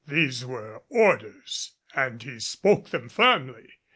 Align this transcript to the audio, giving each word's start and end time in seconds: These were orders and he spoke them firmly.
These 0.07 0.43
were 0.45 0.81
orders 0.89 1.75
and 1.93 2.23
he 2.23 2.39
spoke 2.39 2.89
them 2.89 3.07
firmly. 3.07 3.69